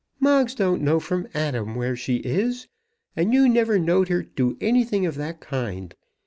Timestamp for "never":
3.47-3.77